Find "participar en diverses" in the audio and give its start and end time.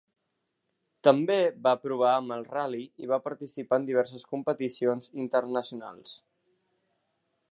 3.27-4.27